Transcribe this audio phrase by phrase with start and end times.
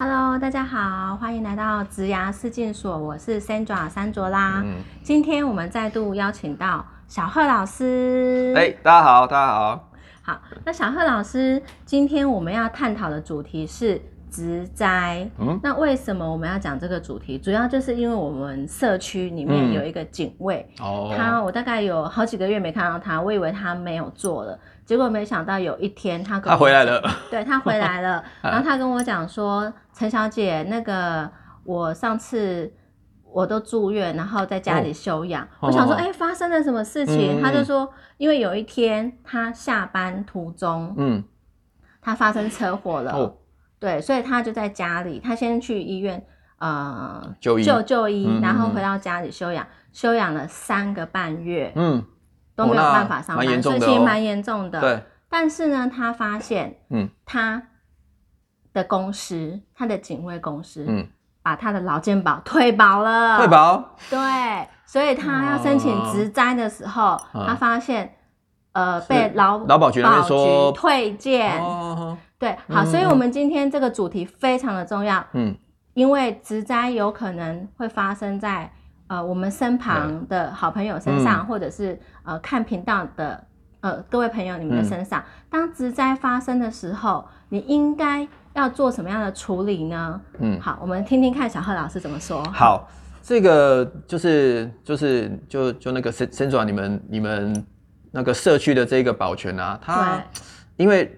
[0.00, 4.60] Hello，大家好，欢迎来到植牙试镜所，我是 Sandra 三卓啦。
[4.64, 8.52] 嗯，今天我们再度邀请到小贺老师。
[8.56, 9.90] 哎、大家好，大家好。
[10.22, 14.02] 好，那小贺老师，今天我们要探讨的主题是
[14.34, 15.28] 植栽。
[15.38, 17.38] 嗯那为什么我们要讲这个主题？
[17.38, 27.00] 主要就是因为我们社区里面嗯有一个警卫，哦，他我大概有好几个月没看到他，我以为他没有做了，结果没想到有一天他他回来了。
[27.30, 31.30] 对他回来了， 然后他跟我讲说，陈小姐，那个
[31.62, 32.72] 我上次
[33.32, 35.44] 我都住院，然后在家里休养。
[35.60, 37.38] 哦我想说，哦哎、发生了什么事情？
[37.38, 41.22] 嗯他就说，因为有一天他下班途中，嗯，
[42.02, 43.36] 他发生车祸了，哦，
[43.84, 46.24] 对，所以他就在家里，他先去医院
[46.58, 47.62] 呃就医。
[47.62, 52.02] 就就医，嗯嗯然后嗯回到家里休养，休养了三个半月，嗯，
[52.56, 54.80] 都没有办法上班，其实蛮严重的。
[54.80, 57.10] 对，但是呢，他发现，嗯。
[57.26, 57.62] 他
[58.72, 61.06] 的公司，他的警卫公司，嗯，
[61.42, 64.18] 把他的劳健保退保了，退，保，对，
[64.86, 68.16] 所以他要申请职灾的时候，嗯他发现，
[68.74, 75.56] 呃，被劳劳保局那边说局退件，哦，对，好，嗯所以我们今天这个主题非常的重要，嗯，
[75.94, 78.68] 因为职灾有可能会发生在
[79.06, 83.44] 呃我们身旁的好朋友身上，嗯或者是呃看频道的
[83.80, 85.22] 呃各位朋友你们的嗯身上。
[85.48, 90.20] 当职灾发生的时候，你应该要做什么样的处理呢？
[90.40, 92.42] 嗯，好，我们听听看小贺老师怎么说。
[92.52, 92.88] 好，
[93.22, 97.66] 这个就是就是就就那个申申主你们你们
[98.16, 100.22] 那个社区的这个保全啊，他
[100.76, 101.12] 因为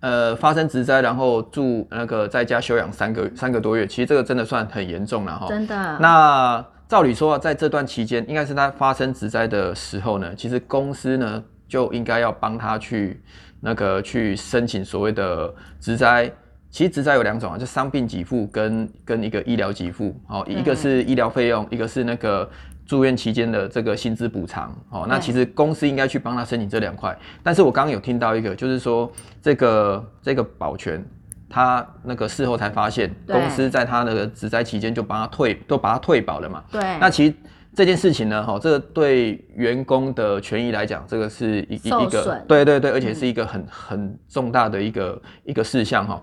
[0.00, 5.46] 呃发生职灾，然后住那个在家休养三个三个多月，其实这个真的算很严重了哈。
[5.48, 13.22] 真的，那照理说啊，在这段期间，应该是他发生职灾的时候呢，其实公司呢就应该要帮他去
[13.60, 16.30] 那个去申请所谓的职灾。
[16.74, 20.12] 其实职灾有两种啊，就伤病给付跟跟一个医疗给付。
[20.26, 22.50] 哦，一个是医疗费用，一个是那个
[22.84, 24.76] 住院期间的这个薪资补偿。
[24.90, 27.16] 哦，那其实公司应该去帮他申请这两块。
[27.44, 29.08] 但是我刚刚有听到一个，就是说
[29.40, 31.00] 这个这个保全。
[31.48, 36.64] 他那个事后才发现，公司在他那个职灾期间就帮他退，都把他退保了嘛。
[36.72, 37.34] 对，那其实
[37.72, 46.20] 这件事情呢，哈，这个对员工的权益来讲，这个是一一一个对对对，而且是一个很很重大的一个一个事项哈。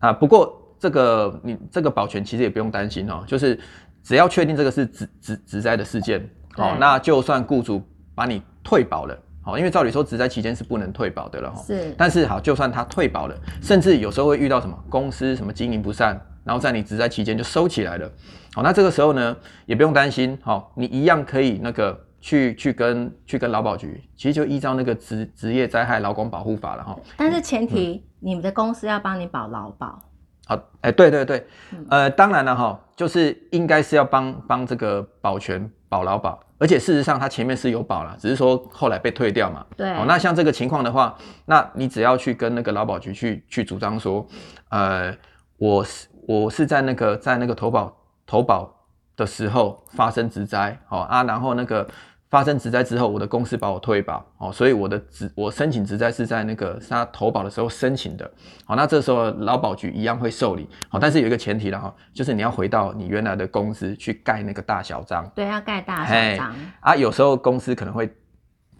[0.00, 3.58] 啊，不过这个你这个保全其实也不用担心哦，就是
[4.02, 6.20] 只要确定这个是职职职灾的事件，
[6.56, 7.82] 哦，那就算雇主
[8.14, 11.62] 把你退保了，好，因为照理说职灾期间是不能退保的了哈。
[11.62, 18.10] 是，但是好，就算他退保了，甚至有时候会遇到什么公司什么经营不善，然后在你职灾期间就收起来了。
[18.54, 26.96] 好，那这个时候呢，也不用担心，好，你一样可以那个去去跟去跟劳保局，其实就依照那个职职业灾害劳工保护法了哈。
[27.16, 29.98] 但是前提，嗯你们的公司要帮你保劳保。
[30.46, 39.64] 好，哎、对对对嗯，呃，当然了哈，就是应该是要帮帮这个保全保劳保，而且事实上他前面是有保了，只是说后来被退掉嘛。
[39.76, 41.16] 对，哦，那像这个情况的话，
[41.46, 44.26] 那你只要去跟那个劳保局去去主张说，
[44.70, 45.16] 呃，
[45.56, 48.79] 我是我是在那个在那个投保投保
[49.20, 51.86] 的时候发生职灾，哦啊，然后那个
[52.30, 58.30] 发生职灾之后，我的公司把我退保，哦，所以我的职我申请职灾是在那个是他投保的时候申请的，
[58.64, 68.10] 好、那这时候劳保局一样会受理，好、但是有一个前提了哈、就是你要回到你原来的公司去盖那个大小章，对，要盖大小章，啊，有时候公司可能会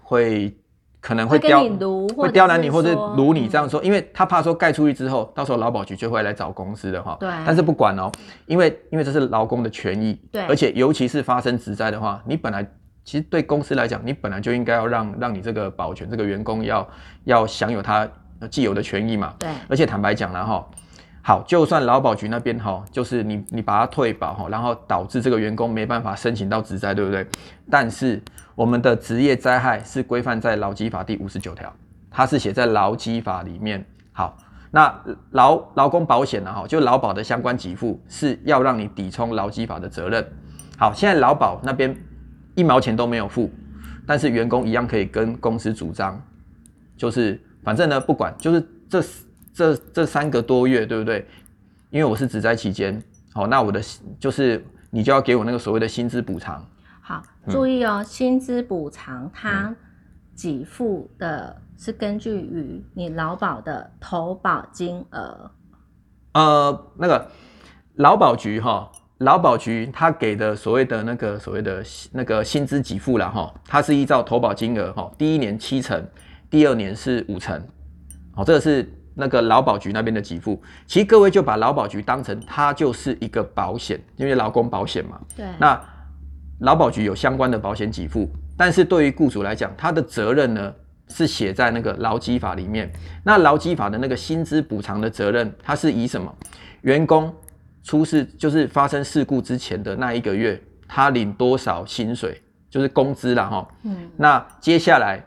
[0.03, 0.57] 会
[1.00, 1.62] 可能会刁
[2.16, 7.16] 会刁难你或者辱你这样嗯说，因为他怕说盖出去之后，到时候劳保局就会来找公司的哈。
[7.19, 8.12] 对但是不管哦，
[8.47, 12.62] 因为因为这是劳工的权益，对而且尤其是发生职灾的话，你本来
[13.03, 16.87] 其实对公司来讲，你本来就应该要让让你这个保全这个员工要
[17.25, 18.06] 要享有他
[18.50, 19.34] 既有的权益嘛。
[19.39, 20.66] 对而且坦白讲了哈，
[21.22, 27.26] 好，就算劳保局那边哈，就是你你把它退保哈，然后导致这个员工没办法申请到职灾，对不对？
[27.70, 28.20] 但是
[28.54, 31.70] 我们的职业灾害是规范在劳基法第五十九条，
[32.10, 33.84] 它是写在劳基法里面。
[34.12, 34.36] 好，
[34.70, 34.92] 那
[35.32, 40.27] 劳劳工保险呢哈，就劳保的相关给付是要让你抵充劳基法的责任。
[40.78, 41.95] 好，现在劳保那边
[42.54, 43.50] 一毛钱都没有付，
[44.06, 46.21] 但是员工一样可以跟公司主张，
[46.97, 49.03] 就是反正呢不管，就是这
[49.52, 51.26] 这这三个多月，对不对？
[51.91, 53.02] 因为我是只在期间，
[53.32, 53.82] 好，那我的
[54.18, 56.64] 就是你就要给我那个所谓的薪资补偿。
[57.00, 59.74] 好，嗯注意哦，薪资补偿它
[60.41, 65.50] 给付的是根据于你劳保的投保金额。
[66.34, 67.28] 呃，那个
[67.97, 68.88] 劳保局哈，
[69.18, 76.06] 劳保局他给的所谓的那个所谓的那个薪资给付了哈，它是依照投保金额哈，第一年七成，
[76.48, 77.60] 第二年是五成，
[78.32, 85.21] 好，这个是那个劳保局那边的给付，其实各位就把劳保局当成它就是一个保险，因为劳工保险嘛。
[85.36, 85.80] 对，那
[86.60, 90.74] 劳保局有相关的保险给付，但是对于雇主来讲，他的责任呢
[91.09, 92.91] 是写在那个劳基法里面。
[93.24, 96.34] 那劳基法的那个薪资补偿的责任，它是以什么？
[96.83, 97.34] 员工
[97.83, 103.68] 出事就是发生事故之前的那一个月，他领多少薪水，就是工资了哈。
[103.84, 105.22] 嗯，那接下来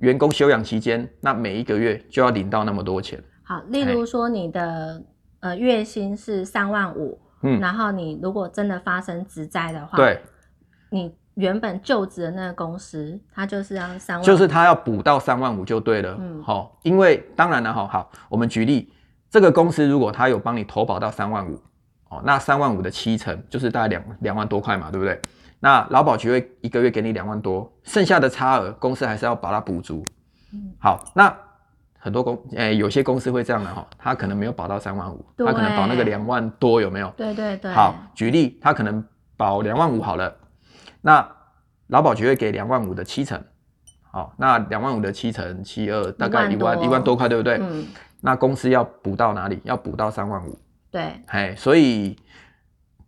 [0.00, 3.22] 员工休养期间，那每一个月就要领到那么多钱。
[3.42, 5.02] 好，例如说你的
[5.40, 10.20] 呃月薪是三万五，嗯然后你如果真的发生职灾的话，对，
[10.90, 16.16] 你原本就职的那个公司，它就是要三万，就是他要补到三万五就对了。
[16.18, 18.92] 嗯好、因为当然了，哈，好，我们举例，
[19.30, 21.60] 这个公司如果他有帮你投保到三万五，
[22.08, 25.20] 哦，那三万五的七成就是大概两两万多块嘛，对不对？
[25.64, 30.04] 那劳保局会一个月给你两万多，剩下的差额公司还是要把它补足。
[30.52, 31.34] 嗯好，那
[31.98, 37.10] 很多公，诶、有些公司会这样的哈，他可能没有保到三万五，他可能保那个对两万多，有没有？
[37.16, 39.02] 对对对，好，举例，他可能
[39.38, 40.36] 保两万五好了，
[41.00, 41.26] 那
[41.86, 43.42] 劳保局会给两万五的七成，
[44.10, 47.56] 好，那两万五的七成七二大概一一万一万多块，对不对？
[47.62, 47.86] 嗯，
[48.20, 49.58] 那公司要补到哪里？
[49.64, 50.58] 要补到三万五，
[50.90, 52.14] 对，哎，所以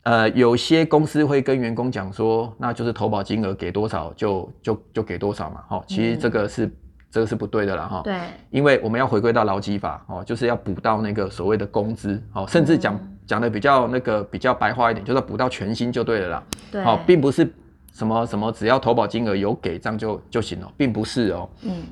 [0.06, 6.72] 呃，有些公司会跟员工讲说，那就是投保金额给多少就就就给多少嘛，哈，其实这个是、
[7.10, 8.16] 这个是不对的啦，哈，对，
[8.50, 13.12] 因为我们要回归到劳基法哦，就是要补到那个所谓的工资哦，甚至讲嗯。
[13.26, 16.42] 讲的比较那个比较白话一点，就是补到全薪就对了啦。
[16.70, 17.52] 对，哦，并不是
[17.92, 21.48] 什么什么只要投保金额有给这样就就行了，并不是哦。
[21.62, 21.82] 嗯，